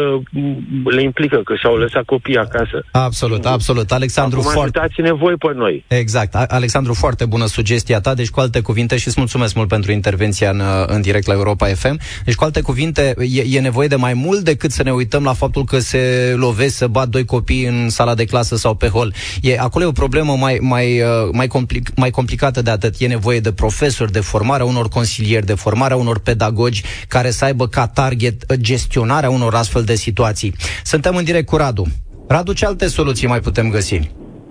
[0.90, 2.84] le implică, că și-au lăsat copiii acasă.
[2.90, 3.92] Absolut, absolut.
[3.92, 4.78] Alexandru, Acum foarte...
[4.78, 5.84] ajutați-ne voi pe noi.
[5.88, 6.34] Exact.
[6.34, 8.14] Alexandru, foarte bună sugestia ta.
[8.14, 11.66] Deci, cu alte cuvinte, și îți mulțumesc mult pentru intervenția în, în direct la Europa
[11.66, 11.98] FM.
[12.24, 15.32] Deci, cu alte cuvinte, e, e nevoie de mai mult decât să ne uităm la
[15.32, 19.14] faptul că se lovesc să bat doi copii în sala de clasă sau pe hol.
[19.42, 22.94] E, acolo e o problemă mai, mai, uh, mai, complic, mai complicată de atât.
[22.98, 27.68] E nevoie de profesori, de formarea unor consilieri, de formarea unor pedagogi care să aibă
[27.68, 30.54] ca target gestionarea unor astfel de situații.
[30.82, 31.84] Suntem în direct cu Radu.
[32.28, 33.98] Radu, ce alte soluții mai putem găsi?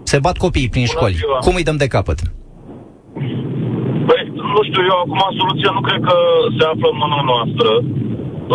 [0.04, 1.18] Se bat copiii prin școli.
[1.46, 2.20] Cum îi dăm de capăt?
[4.08, 4.22] Păi,
[4.56, 6.18] nu știu, eu acum soluția nu cred că
[6.58, 7.70] se află în mâna noastră.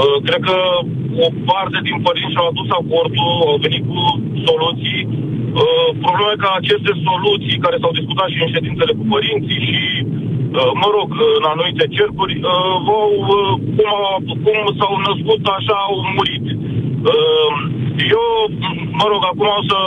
[0.00, 0.56] Uh, cred că
[1.26, 4.00] o parte din părinți și-au adus aportul, au venit cu
[4.46, 5.02] soluții.
[5.62, 9.80] Uh, problema e că aceste soluții care s-au discutat și în ședințele cu părinții și
[10.02, 10.23] uh,
[10.82, 14.14] mă rog, în anumite cercuri, uh, au, uh, cum, a,
[14.44, 16.46] cum s-au născut, așa au murit.
[17.12, 17.50] Uh,
[18.16, 18.28] eu,
[19.00, 19.78] mă rog, acum o să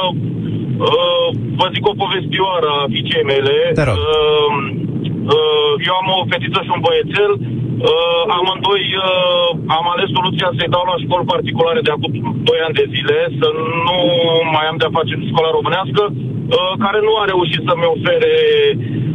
[0.90, 1.28] uh,
[1.60, 3.56] vă zic o povestioară a fiicei mele.
[3.80, 3.98] Te rog.
[3.98, 4.52] Uh,
[5.36, 7.34] uh, eu am o fetiță și un băiețel.
[7.92, 12.12] Uh, amândoi uh, am ales soluția să-i dau la școli particulare de acum
[12.50, 13.48] 2 ani de zile, să
[13.88, 14.00] nu
[14.54, 18.36] mai am de-a face cu școala românească, uh, care nu a reușit să-mi ofere,
[18.76, 19.07] uh,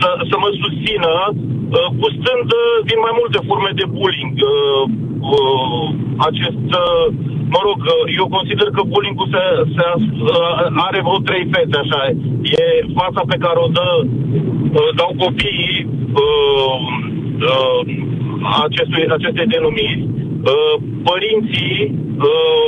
[0.00, 4.36] să, să mă susțină, uh, gustând uh, din mai multe forme de bullying.
[4.52, 4.82] Uh,
[5.36, 5.84] uh,
[6.28, 7.06] acest, uh,
[7.54, 9.42] mă rog, uh, eu consider că bullying-ul se,
[9.76, 12.00] se, uh, are vreo trei fete, așa.
[12.60, 12.64] E
[13.00, 13.88] fața pe care o dă,
[14.78, 15.78] uh, dau copiii,
[16.22, 16.76] uh,
[17.50, 17.80] uh,
[18.64, 20.08] acestui, acestei denumiri.
[20.52, 20.74] Uh,
[21.08, 21.76] părinții
[22.30, 22.66] uh,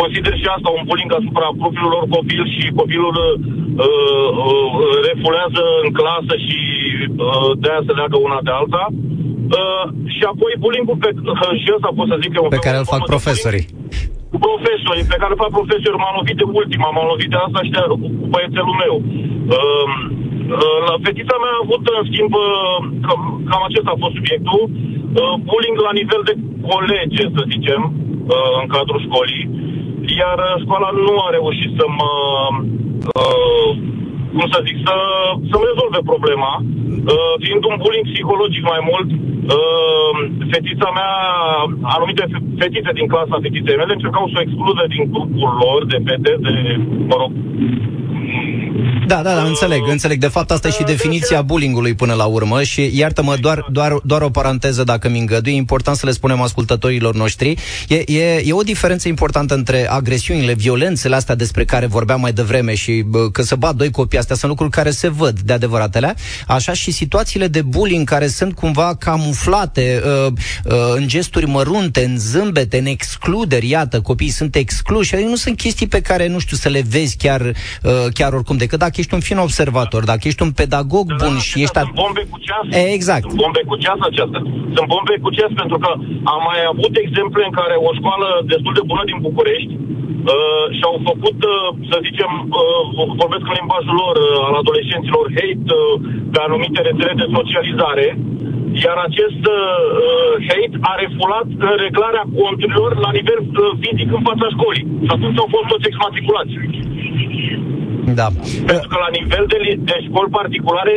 [0.00, 4.70] consider și asta un bullying asupra propriilor lor copil și copilul uh, uh,
[5.08, 6.58] refulează în clasă și
[7.26, 8.84] uh, de aia se leagă una de alta.
[9.58, 12.44] Uh, și apoi bullying-ul pe, uh, și ăsta pot să zic eu...
[12.58, 13.66] Pe care îl fac profesorii.
[14.32, 17.60] Cu profesorii, pe care îl fac profesori, m-am lovit de ultima, m-am lovit de asta
[17.66, 17.80] și de,
[18.20, 18.94] cu băiețelul meu.
[19.56, 19.86] Uh,
[20.62, 24.62] uh, la fetița mea a avut, în schimb, uh, cam, cam acesta a fost subiectul,
[24.64, 24.97] uh,
[25.48, 26.34] bullying la nivel de
[26.68, 27.80] colege, să zicem,
[28.34, 29.44] uh, în cadrul școlii,
[30.20, 32.12] iar uh, școala nu a reușit să mă,
[33.20, 33.70] uh,
[34.34, 34.94] cum să zic, să,
[35.50, 39.08] să-mi rezolve problema, uh, fiind un bullying psihologic mai mult,
[39.56, 40.14] uh,
[40.52, 41.12] fetița mea,
[41.94, 45.98] anumite fe- fetițe din clasa fetiței mele încercau să o excludă din grupul lor de
[46.06, 46.52] fete, de,
[47.10, 47.32] mă rog,
[49.06, 50.20] Da, da, da, înțeleg, înțeleg.
[50.20, 54.22] De fapt, asta e și definiția bullyingului până la urmă și iartă-mă, doar, doar, doar
[54.22, 57.54] o paranteză dacă mi îngădui, e important să le spunem ascultătorilor noștri.
[57.88, 62.74] E, e, e o diferență importantă între agresiunile, violențele astea despre care vorbeam mai devreme
[62.74, 66.14] și bă, că să bat doi copii, astea sunt lucruri care se văd de adevăratele,
[66.46, 70.32] așa și situațiile de bullying care sunt cumva camuflate uh,
[70.64, 75.56] uh, în gesturi mărunte, în zâmbete, în excluderi, iată, copiii sunt excluși, adică nu sunt
[75.56, 79.16] chestii pe care, nu știu, să le vezi chiar, uh, chiar oricum, decât dacă ești
[79.18, 81.78] un fin observator, dacă ești un pedagog Da, bun da, și da, ești...
[81.84, 82.66] Sunt bombe cu ceas.
[82.96, 83.24] Exact.
[83.28, 84.42] Sunt bombe cu ceas acestea.
[84.76, 85.90] Sunt bombe cu ceas pentru că
[86.34, 89.72] am mai avut exemple în care o școală destul de bună din București
[90.34, 91.56] uh, și-au făcut, uh,
[91.90, 92.30] să zicem,
[92.62, 92.82] uh,
[93.20, 95.94] vorbesc în limbajul lor, uh, al adolescenților, hate uh,
[96.32, 98.06] pe anumite rețele de socializare,
[98.84, 104.46] iar acest uh, hate a refulat uh, reglarea conturilor la nivel uh, fizic în fața
[104.54, 104.86] școlii.
[105.06, 106.54] Și atunci au fost toți exmatriculați.
[108.14, 108.28] Da.
[108.70, 110.94] Pentru că la nivel de, li- de școli particulare,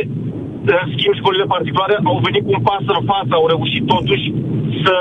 [0.64, 4.26] în schimb, școlile particulare au venit cu un pas în față, au reușit totuși
[4.84, 4.94] să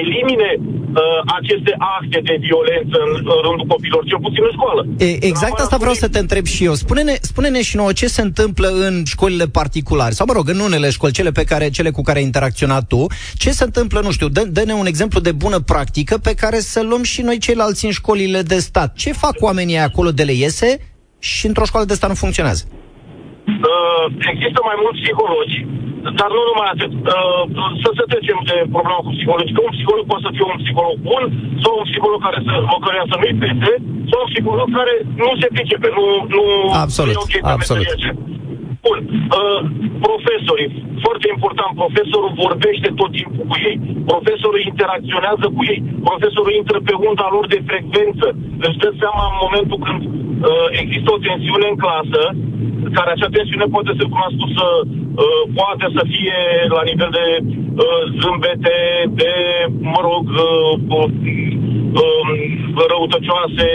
[0.00, 4.80] elimine uh, aceste acte de violență în, în rândul copilor, cel puțin în școală.
[4.98, 6.74] E, exact asta vreau să te întreb și eu.
[6.74, 10.90] Spune-ne, spune-ne și nouă ce se întâmplă în școlile particulare, sau mă rog, în unele
[10.90, 14.28] școli, cele, pe care, cele cu care ai interacționat tu, ce se întâmplă, nu știu,
[14.28, 17.90] dă, dă-ne un exemplu de bună practică pe care să luăm și noi ceilalți în
[17.90, 18.94] școlile de stat.
[18.96, 20.78] Ce fac oamenii aia acolo de le iese
[21.18, 22.62] și într-o școală de stat nu funcționează?
[23.72, 25.58] Uh, există mai mulți psihologi,
[26.18, 26.92] dar nu numai atât.
[27.16, 27.42] Uh,
[27.82, 30.96] să se trecem de problema cu psihologii, că un psiholog poate să fie un psiholog
[31.10, 31.22] bun,
[31.62, 33.72] sau un psiholog care să, o căreia să nu-i pese,
[34.10, 36.04] sau un psiholog care nu se pricepe, nu,
[36.36, 36.42] nu
[36.86, 37.82] Absolut, nu e ok pe absolut.
[37.82, 38.16] meseria aceea.
[38.84, 38.98] Bun.
[39.38, 39.60] Uh,
[40.06, 40.70] profesorii,
[41.04, 43.76] foarte important, profesorul vorbește tot timpul cu ei,
[44.12, 48.26] profesorul interacționează cu ei, profesorul intră pe unda lor de frecvență.
[48.66, 52.22] Își dă seama în momentul când uh, există o tensiune în clasă,
[52.96, 54.68] care acea tensiune poate să, cum am spus, să,
[55.24, 56.38] uh, poate să fie
[56.76, 57.26] la nivel de
[57.84, 58.78] uh, zâmbete,
[59.20, 59.32] de,
[59.92, 61.08] mă rog, uh, uh,
[62.02, 62.28] um,
[62.90, 63.68] răutăcioase,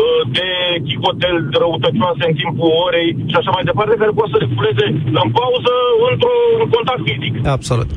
[0.00, 0.48] uh, de
[0.86, 4.86] chicotel răutăcioase în timpul orei și așa mai departe, care poate să refuleze
[5.22, 5.72] în pauză
[6.10, 7.34] într-un contact fizic.
[7.56, 7.88] Absolut.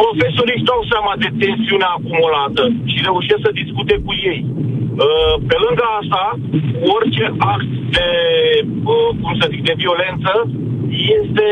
[0.00, 4.40] profesorii își dau seama de tensiunea acumulată și reușesc să discute cu ei.
[5.06, 6.22] Uh, pe lângă asta,
[6.94, 8.08] orice act de,
[8.92, 10.32] uh, cum să zic, de violență
[11.16, 11.48] este,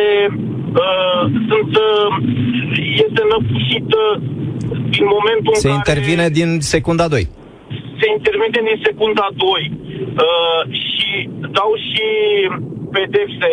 [0.84, 2.08] uh, sunt, uh,
[3.04, 4.12] este năpușit uh,
[4.94, 5.98] din momentul Se în care...
[5.98, 7.28] intervine din secunda 2.
[8.04, 11.10] Se intervine din secunda 2 uh, și
[11.58, 12.04] dau și
[12.96, 13.52] pedepse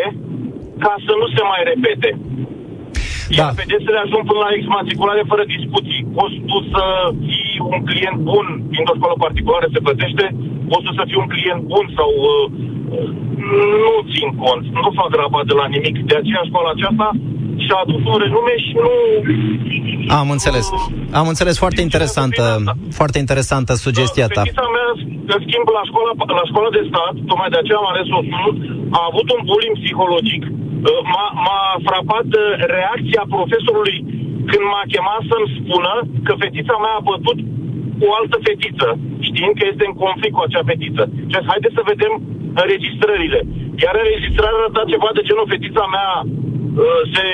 [0.83, 2.09] ca să nu se mai repete.
[2.15, 3.35] Da.
[3.37, 6.01] Iar pedepsele ajung până la exmatriculare fără discuții.
[6.17, 6.83] Costul să
[7.27, 10.25] fii un client bun dintr-o școală particulară se plătește,
[10.71, 12.43] costul să fii un client bun sau uh,
[12.95, 13.09] uh,
[13.83, 15.95] nu țin cont, nu fac rabat de la nimic.
[16.09, 17.07] De aceea școala aceasta
[17.65, 18.93] și-a adus un renume și nu...
[20.19, 20.65] Am înțeles.
[21.19, 21.55] Am înțeles.
[21.63, 22.43] Foarte interesantă,
[22.99, 24.41] foarte interesantă sugestia ta.
[24.43, 24.89] Fetița mea,
[25.33, 28.53] în schimb, la școala, la școala de stat, tocmai de aceea am ales o sun,
[28.99, 30.43] a avut un bullying psihologic.
[30.89, 32.45] Uh, M-a, m-a frapat uh,
[32.75, 33.97] reacția profesorului
[34.49, 35.93] când m-a chemat să-mi spună
[36.27, 37.37] că fetița mea a bătut
[38.07, 38.87] o altă fetiță,
[39.27, 41.03] știind că este în conflict cu acea fetiță.
[41.29, 42.13] Și a zis, haideți să vedem
[42.61, 43.39] înregistrările.
[43.83, 46.50] Iar înregistrarea arăta ceva de genul fetița mea uh,
[47.13, 47.27] se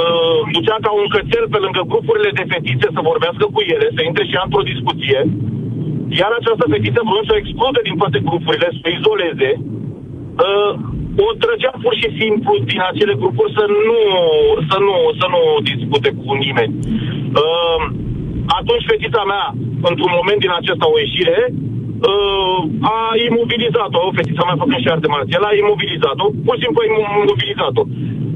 [0.00, 4.00] uh, ducea ca un cățel pe lângă grupurile de fetițe să vorbească cu ele, să
[4.02, 5.18] intre și ea într-o discuție,
[6.20, 9.50] iar această fetiță vrând să o exclude din toate grupurile, să o izoleze,
[10.46, 10.72] uh,
[11.26, 14.00] o trăgea pur și simplu din acele grupuri să nu,
[14.70, 16.72] să nu, să nu discute cu nimeni.
[17.42, 17.80] Uh,
[18.58, 19.46] atunci fetița mea,
[19.90, 21.38] într-un moment din acesta o ieșire,
[22.10, 22.58] uh,
[22.96, 26.86] a imobilizat-o, fetița mea făcând și arte marțial, a imobilizat-o, pur și simplu a
[27.24, 27.84] imobilizat-o.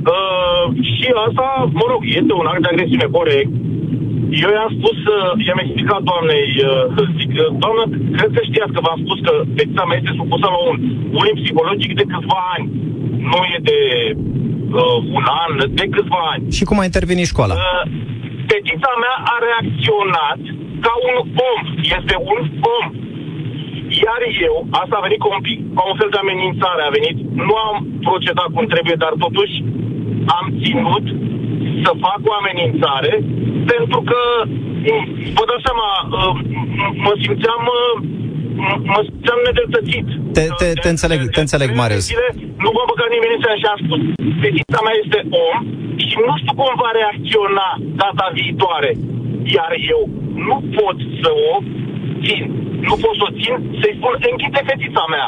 [0.08, 1.46] Uh, și asta,
[1.80, 3.52] mă rog, este un act de agresiune corect.
[4.44, 6.84] Eu i-am spus, uh, i-am explicat doamnei, uh,
[7.18, 7.82] zic, uh, doamnă,
[8.16, 10.76] cred că știați că v-am spus că fetița mea este supusă la un
[11.12, 12.66] bullying psihologic de câțiva ani.
[13.32, 13.80] Nu e de
[14.80, 16.42] uh, un an, de câțiva ani.
[16.58, 17.54] Și cum a intervenit școala?
[17.56, 17.82] Uh,
[18.50, 20.40] fetița mea a reacționat
[20.84, 21.16] ca un
[21.50, 21.60] om.
[21.98, 22.40] Este un
[22.78, 22.86] om.
[24.04, 27.16] Iar eu, asta a venit ca un, pic, ca un fel de amenințare, a venit.
[27.48, 27.76] Nu am
[28.08, 29.54] procedat cum trebuie, dar totuși
[30.38, 31.04] am ținut
[31.84, 33.12] să fac o amenințare
[33.72, 35.06] pentru că, m-
[35.36, 36.32] vă dați seama, uh,
[36.80, 37.94] m- mă simțeam uh,
[38.66, 40.06] m- mă simțeam nedreptățit.
[40.36, 42.06] Te, te, te înțeleg, te înțeleg, Marius.
[42.64, 44.00] Nu mă băga nimeni în seamă și am spus,
[44.42, 45.56] fetița mea este om
[46.08, 47.68] și nu știu cum va reacționa
[48.02, 48.90] data viitoare.
[49.56, 50.02] Iar eu
[50.48, 51.52] nu pot să o
[52.26, 52.42] țin.
[52.88, 55.26] Nu pot să o țin să-i spun, închide fetița mea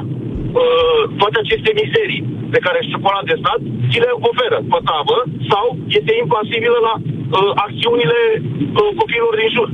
[0.60, 2.22] uh, toate aceste mizerii
[2.54, 3.60] pe care școala de stat
[3.90, 5.18] ți le oferă pe tavă
[5.50, 5.66] sau
[5.98, 9.68] este impasibilă la uh, acțiunile uh, copiilor din jur.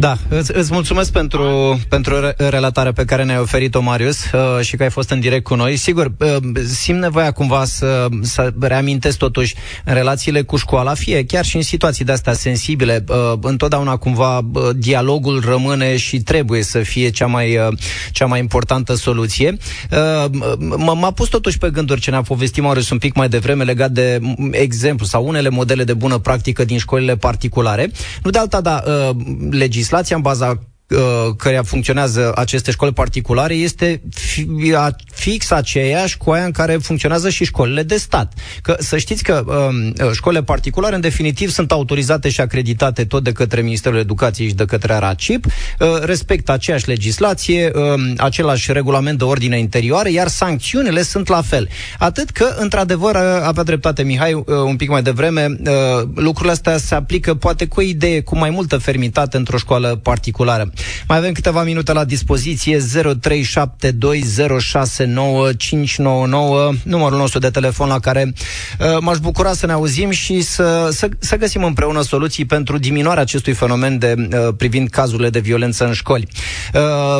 [0.00, 4.76] Da, îți, îți mulțumesc pentru, pentru re- relatarea pe care ne-ai oferit-o, Marius, uh, și
[4.76, 5.76] că ai fost în direct cu noi.
[5.76, 6.36] Sigur, uh,
[6.66, 11.62] simt nevoia cumva să, să reamintesc totuși în relațiile cu școala, fie chiar și în
[11.62, 17.56] situații de-astea sensibile, uh, întotdeauna cumva uh, dialogul rămâne și trebuie să fie cea mai,
[17.56, 17.76] uh,
[18.12, 19.56] cea mai importantă soluție.
[19.90, 23.64] Uh, m- m-a pus totuși pe gânduri ce ne-a povestit Marius un pic mai devreme
[23.64, 27.90] legat de m, exemplu sau unele modele de bună practică din școlile particulare.
[28.22, 29.16] Nu de alta, da, uh,
[29.50, 30.58] legislația în baza
[30.90, 36.76] uh, căreia funcționează aceste școli particulare este fi- a- fix aceeași cu aia în care
[36.76, 38.32] funcționează și școlile de stat.
[38.62, 43.32] Că să știți că um, școlile particulare în definitiv sunt autorizate și acreditate tot de
[43.32, 45.52] către Ministerul Educației și de către ARACIP, uh,
[46.02, 51.68] respectă aceeași legislație, um, același regulament de ordine interioară, iar sancțiunile sunt la fel.
[51.98, 56.76] Atât că, într-adevăr, uh, avea dreptate Mihai uh, un pic mai devreme, uh, lucrurile astea
[56.78, 60.72] se aplică poate cu o idee cu mai multă fermitate într-o școală particulară.
[61.08, 62.84] Mai avem câteva minute la dispoziție 0372069599
[66.82, 68.32] numărul nostru de telefon la care
[68.78, 73.22] uh, m-aș bucura să ne auzim și să, să, să găsim împreună soluții pentru diminuarea
[73.22, 76.28] acestui fenomen de uh, privind cazurile de violență în școli.
[76.74, 77.18] Uh,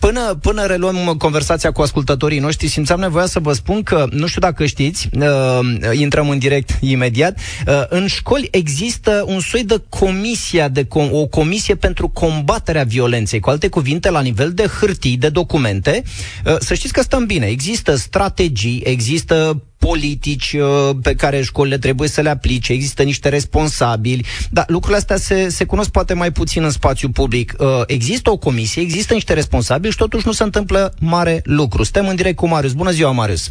[0.00, 4.40] până, până reluăm conversația cu ascultătorii noștri, simțeam nevoia să vă spun că, nu știu
[4.40, 5.58] dacă știți, uh,
[5.92, 11.26] intrăm în direct imediat, uh, în școli există un soi de comisia, de com- o
[11.26, 13.40] comisie pentru combaterea violenței.
[13.40, 16.02] Cu alte cuvinte, la nivel de hârtii, de documente,
[16.46, 17.46] uh, să știți că stăm bine.
[17.46, 24.24] Există strategii, există politici uh, pe care școlile trebuie să le aplice, există niște responsabili,
[24.50, 27.54] dar lucrurile astea se, se cunosc poate mai puțin în spațiu public.
[27.58, 31.82] Uh, Există o comisie, există niște responsabili și totuși nu se întâmplă mare lucru.
[31.82, 32.72] Suntem în direct cu Marius.
[32.72, 33.44] Bună ziua, Marius!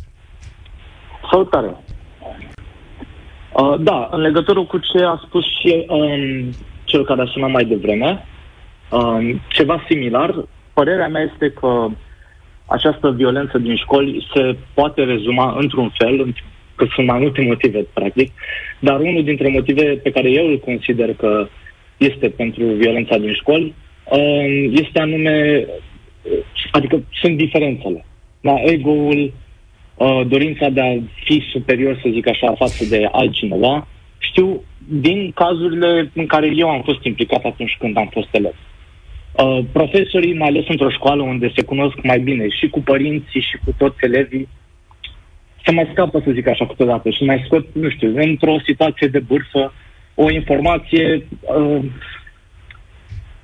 [1.32, 1.76] Salutare!
[3.54, 7.66] Uh, da, în legătură cu ce a spus și um, cel care a sunat mai
[7.66, 8.26] devreme,
[8.92, 11.88] um, ceva similar, părerea mea este că
[12.66, 16.34] această violență din școli se poate rezuma într-un fel, în,
[16.76, 18.32] că sunt mai multe motive, practic,
[18.80, 21.48] dar unul dintre motive pe care eu îl consider că
[21.98, 23.74] este pentru violența din școli
[24.10, 25.66] um, este anume,
[26.72, 28.06] adică sunt diferențele.
[28.42, 29.34] Da, ego-ul,
[29.96, 33.88] uh, dorința de a fi superior, să zic așa, față de altcineva.
[34.18, 38.56] Știu din cazurile în care eu am fost implicat atunci când am fost elev.
[39.44, 43.58] Uh, profesorii, mai ales într-o școală unde se cunosc mai bine și cu părinții și
[43.66, 44.48] cu toți elevii,
[45.66, 49.20] se mai scapă, să zic așa, câteodată și mai scot, nu știu, într-o situație de
[49.20, 49.74] bârfă,
[50.16, 51.80] o informație, uh,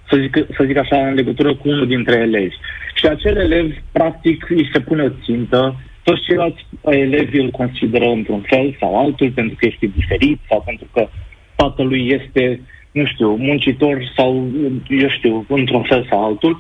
[0.09, 2.55] să, zic, să zic așa, în legătură cu unul dintre elevi.
[2.95, 8.41] Și acel elev, practic, îi se pune o țintă, toți ceilalți elevi îl consideră într-un
[8.41, 11.07] fel sau altul pentru că este diferit sau pentru că
[11.55, 12.61] tatălui este,
[12.97, 14.47] nu știu, muncitor sau,
[14.89, 16.57] eu știu, într-un fel sau altul.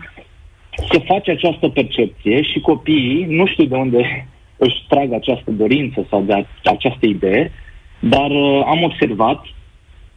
[0.91, 4.27] Se face această percepție și copiii, nu știu de unde
[4.65, 7.51] își trag această dorință sau de această idee,
[7.99, 9.45] dar uh, am observat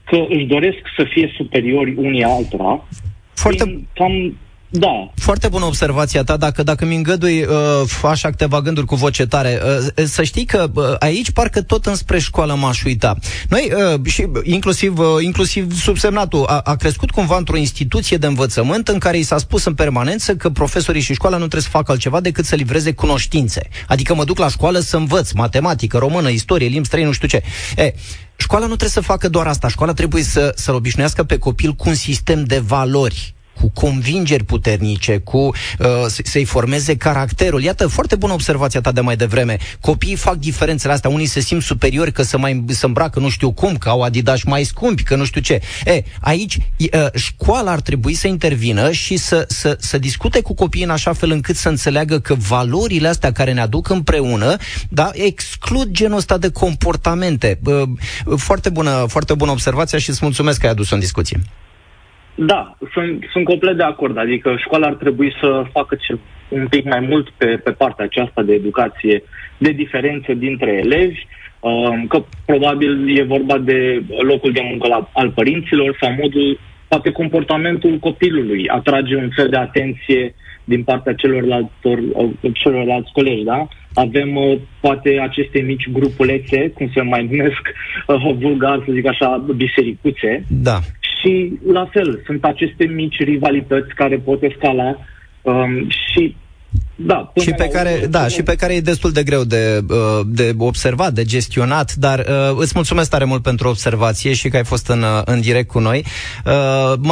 [0.04, 2.84] că își doresc să fie superiori unii altora.
[3.34, 3.86] Foarte...
[3.94, 4.36] Cam
[4.72, 5.10] da.
[5.14, 6.36] Foarte bună observația ta.
[6.36, 7.48] Dacă, dacă mi îngădui uh,
[8.02, 9.60] așa câteva gânduri cu voce tare,
[9.96, 13.16] uh, să știi că uh, aici parcă tot înspre școală m-aș uita.
[13.48, 18.88] Noi, uh, și inclusiv, uh, inclusiv subsemnatul, a, a crescut cumva într-o instituție de învățământ
[18.88, 21.90] în care i s-a spus în permanență că profesorii și școala nu trebuie să facă
[21.90, 23.68] altceva decât să livreze cunoștințe.
[23.86, 27.42] Adică mă duc la școală să învăț matematică, română, istorie, limbi străine, nu știu ce.
[27.76, 27.92] E,
[28.36, 29.68] școala nu trebuie să facă doar asta.
[29.68, 35.18] Școala trebuie să, să-l obișnuiască pe copil cu un sistem de valori cu convingeri puternice,
[35.18, 35.86] cu uh,
[36.24, 37.62] să-i formeze caracterul.
[37.62, 39.56] Iată, foarte bună observația ta de mai devreme.
[39.80, 41.10] Copiii fac diferențele astea.
[41.10, 44.42] Unii se simt superiori că să mai să îmbracă nu știu cum, că au adidas
[44.42, 45.60] mai scumpi, că nu știu ce.
[45.84, 50.84] E, aici uh, școala ar trebui să intervină și să, să, să discute cu copiii
[50.84, 54.56] în așa fel încât să înțeleagă că valorile astea care ne aduc împreună,
[54.88, 57.58] da, exclud genul ăsta de comportamente.
[57.64, 57.82] Uh,
[58.36, 61.40] foarte bună, foarte bună observația și îți mulțumesc că ai adus-o în discuție.
[62.46, 64.18] Da, sunt, sunt complet de acord.
[64.18, 66.18] Adică școala ar trebui să facă ce,
[66.48, 69.22] un pic mai mult pe, pe partea aceasta de educație,
[69.58, 71.26] de diferențe dintre elevi,
[71.60, 77.10] um, că probabil e vorba de locul de muncă la, al părinților sau modul, poate
[77.10, 80.34] comportamentul copilului atrage un fel de atenție
[80.64, 81.72] din partea celorlalți,
[82.52, 83.68] celorlalți colegi, da?
[83.94, 87.62] Avem uh, poate aceste mici grupulețe, cum se mai numesc
[88.06, 90.44] uh, vulgar, să zic așa, bisericuțe.
[90.48, 90.78] Da
[91.20, 94.96] și la fel, sunt aceste mici rivalități care pot escala
[95.42, 96.36] um, și
[97.06, 99.96] da, și pe care, da, și pe care e destul de greu de, uh,
[100.26, 104.64] de observat, de gestionat, dar uh, îți mulțumesc tare mult pentru observație și că ai
[104.64, 106.04] fost în, uh, în direct cu noi.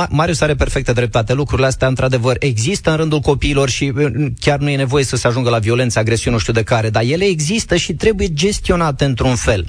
[0.08, 1.32] Marius are perfectă dreptate.
[1.32, 3.92] Lucrurile astea, într-adevăr, există în rândul copiilor și
[4.40, 7.02] chiar nu e nevoie să se ajungă la violență, agresiune, nu știu de care, dar
[7.02, 9.66] ele există și trebuie gestionate într-un fel.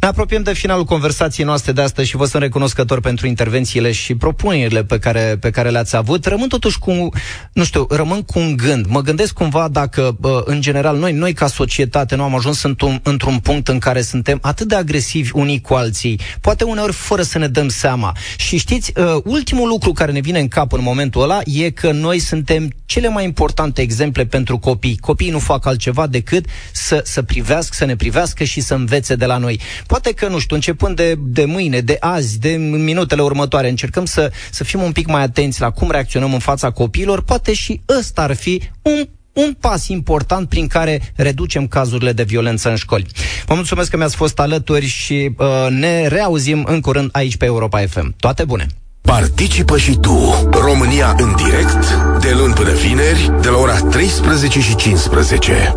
[0.00, 4.14] Ne apropiem de finalul conversației noastre de astăzi și vă sunt recunoscător pentru intervențiile și
[4.14, 6.24] propunerile pe care, pe care le-ați avut.
[6.26, 7.08] Rămân totuși cu,
[7.52, 8.86] nu știu, rămân cu un gând.
[8.88, 13.38] Mă gândesc cumva dacă, în general, noi, noi ca societate nu am ajuns într-un, într-un
[13.38, 17.48] punct în care suntem atât de agresivi unii cu alții, poate uneori fără să ne
[17.48, 18.16] dăm seama.
[18.36, 21.90] Și știți, ă, ultimul lucru care ne vine în cap în momentul ăla e că
[21.92, 24.98] noi suntem cele mai importante exemple pentru copii.
[24.98, 29.26] Copiii nu fac altceva decât să, să privească, să ne privească și să învețe de
[29.26, 29.60] la noi.
[29.86, 34.32] Poate că, nu știu, începând de, de mâine, de azi, de minutele următoare, încercăm să,
[34.50, 38.22] să fim un pic mai atenți la cum reacționăm în fața copiilor, poate și ăsta
[38.22, 39.08] ar fi un
[39.46, 43.06] un pas important prin care reducem cazurile de violență în școli.
[43.46, 47.78] Vă mulțumesc că mi-ați fost alături și uh, ne reauzim în curând aici pe Europa
[47.88, 48.14] FM.
[48.18, 48.66] Toate bune!
[49.00, 54.74] Participă și tu, România în direct, de luni până vineri, de la ora 13 și
[54.76, 55.74] 15.